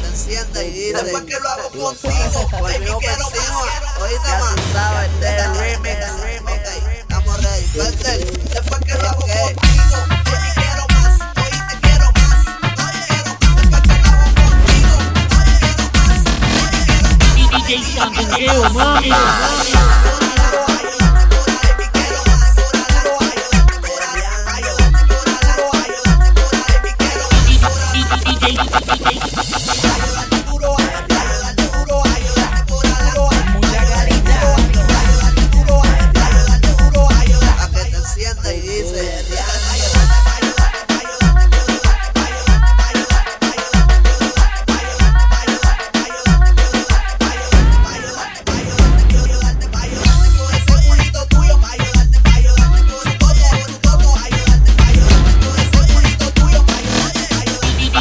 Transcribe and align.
te 0.00 0.06
enciendas 0.08 0.64
y 0.64 0.92
¿Para 0.92 1.26
qué 1.26 1.38
lo 1.40 1.48
hago 1.48 1.70
contigo? 1.70 2.48
Por 2.58 2.78
mi 2.80 2.86
quiero 2.98 3.30
más. 3.30 4.00
Oíste 4.00 4.30
más. 4.38 4.56
Este 5.04 5.48
remix, 5.48 6.20
remix. 6.20 6.68
Estamos 7.00 7.42
ready. 7.42 7.66
Cartel. 7.76 8.20
Después 8.52 8.80
que 8.80 8.94
lo 8.94 9.08
hago 9.08 9.20
contigo. 9.20 9.60
Mami, 18.72 19.08
mami. 19.08 20.29
DJ, 28.60 28.80
DJ, 28.84 29.14
DJ. 29.14 29.99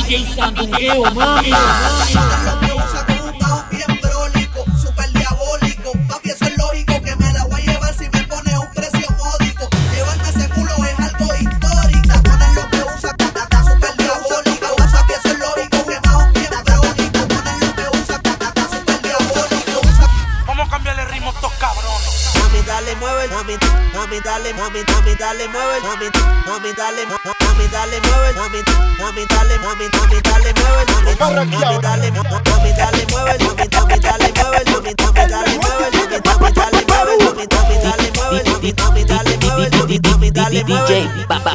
DJ 0.09 0.25
Sandungueo, 0.35 1.03
mami. 1.13 1.51
Super 4.81 5.11
diabólico, 5.13 5.91
papi, 6.09 6.29
eso 6.31 6.45
es 6.45 6.57
lógico 6.57 6.99
que 7.03 7.15
me 7.15 7.31
la 7.31 7.43
voy 7.45 7.61
a 7.61 7.65
llevar 7.73 7.93
si 7.93 8.09
me 8.09 8.23
pone 8.23 8.57
un 8.57 8.67
precio 8.73 9.07
módico. 9.17 9.69
Llevarme 9.93 10.29
ese 10.29 10.49
culo 10.49 10.73
es 10.83 10.99
algo 10.99 11.35
histórico. 11.35 12.23
Ponen 12.23 12.55
lo 12.55 12.69
que 12.71 12.83
usa, 12.97 13.13
catata, 13.17 13.63
super 13.63 13.95
diabólico. 13.97 14.67
Usa 14.79 15.05
que 15.05 15.13
eso 15.13 15.29
es 15.29 15.37
lógico 15.37 15.85
que 15.85 15.99
un 16.17 16.33
bien 16.33 16.51
crónico. 16.65 17.27
Ponen 17.27 17.59
lo 17.59 17.75
que 17.75 17.97
usa, 18.01 18.19
catata, 18.23 18.63
super 18.63 19.01
diabólico. 19.03 19.79
Usa 19.83 20.07
Vamos 20.47 20.67
a 20.67 20.71
cambiarle 20.71 21.05
ritmo 21.05 21.29
a 21.29 21.33
estos 21.33 21.53
cabrones. 21.53 22.31
Mami, 22.41 22.61
dale, 22.65 22.95
mueve, 22.95 23.27
mami, 23.27 23.53
mami, 23.93 24.19
dale, 24.21 24.53
mami, 24.55 24.79
mami, 24.91 25.15
dale, 25.19 25.47
mueve, 25.49 25.79
mami, 25.81 26.05
mami, 26.47 26.73
dale, 26.73 27.05
ma- 27.05 27.19
mami, 27.45 27.67
dale, 27.67 28.01
mueve, 28.01 28.33
mami, 28.33 28.88
mami, 29.09 29.25
dale, 29.25 29.57
mami, 29.57 29.85
mami, 29.93 30.21
dale, 30.21 30.53
mueve, 30.53 30.85
mami, 30.93 31.45
mami, 31.49 31.81
dale, 31.81 32.11
ma- 32.11 32.41
mami, 32.45 32.71
dale, 32.77 33.05
mueve, 33.09 33.37
mami, 33.41 33.65
mami, 33.73 33.97
dale, 33.99 34.29
mueve, 34.37 34.61
mami, 34.69 34.93
mami, 35.01 35.25
dale, 35.25 35.49
mueve, 35.57 35.89
mami, 35.97 36.21
mami, 36.25 36.51
dale, 36.53 36.81
mueve, 36.85 37.15
mami, 37.25 37.45
mami, 37.49 37.75
dale, 37.81 38.07
mami, 38.13 38.73
mami, 38.77 39.03
dale, 39.09 39.33
mami, 39.41 39.99
mami, 40.05 40.31
dale, 40.31 40.63
DJ 40.63 40.91
bang. 41.27 41.49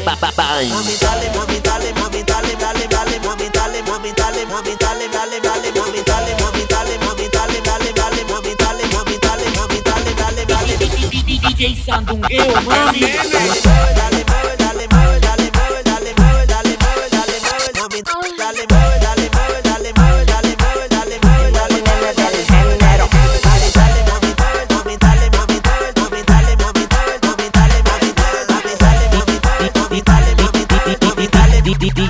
Mami 0.74 0.94
dale, 0.98 1.26
mami 1.34 1.58
dale, 1.62 1.92
mami 1.94 2.22
dale, 2.26 2.52
dale, 2.58 2.86
dale, 2.90 3.18
mami 3.22 3.48
dale, 3.54 3.82
mami 3.86 4.10
dale, 4.18 4.42
mami 4.50 4.74
dale, 4.74 5.06
dale, 5.14 5.38
dale, 5.40 5.70
mami 5.78 6.02
dale, 6.02 6.34
mami 6.42 6.64
dale, 6.66 6.94
mami 6.98 7.26
dale, 7.30 7.58
dale, 7.62 7.90
dale, 7.94 8.22
mami 8.30 8.52
dale, 8.58 8.84
mami 8.90 9.16
dale, 9.22 9.46
mami 9.54 9.78
dale, 9.86 10.12
dale, 10.18 10.42
dale. 10.44 10.74
DJ 11.54 11.76
Sandungueo, 11.86 12.60
mami. 12.66 14.13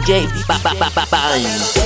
DJ 0.05 0.29
Bye. 0.47 1.84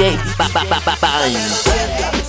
DJ 0.00 0.16
Bang. 0.38 2.19